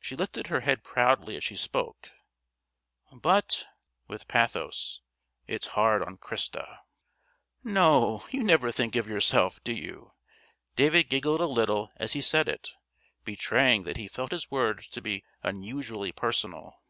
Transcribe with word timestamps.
She 0.00 0.16
lifted 0.16 0.48
her 0.48 0.62
head 0.62 0.82
proudly 0.82 1.36
as 1.36 1.44
she 1.44 1.54
spoke. 1.54 2.10
"But" 3.12 3.68
(with 4.08 4.26
pathos) 4.26 5.00
"it's 5.46 5.68
hard 5.78 6.02
on 6.02 6.18
Christa." 6.18 6.78
"No; 7.62 8.24
you 8.30 8.42
never 8.42 8.72
think 8.72 8.96
of 8.96 9.06
yourself, 9.06 9.62
do 9.62 9.72
you?" 9.72 10.12
David 10.74 11.08
giggled 11.08 11.38
a 11.38 11.46
little 11.46 11.92
as 11.98 12.14
he 12.14 12.20
said 12.20 12.48
it, 12.48 12.70
betraying 13.24 13.84
that 13.84 13.96
he 13.96 14.08
felt 14.08 14.32
his 14.32 14.50
words 14.50 14.88
to 14.88 15.00
be 15.00 15.22
unusually 15.44 16.10
personal. 16.10 16.82